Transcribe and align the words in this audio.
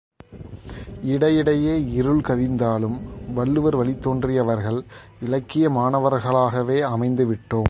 இடையிடையே 1.03 1.91
இருள் 1.91 2.21
கவிந்தாலும் 2.21 2.97
வள்ளுவர் 3.33 3.75
வழித்தோன்றியவர்கள் 3.75 4.79
இலக்கிய 5.19 5.69
மாணவர்களாகவே 5.69 6.79
அமைந்துவிட்டோம்! 6.89 7.59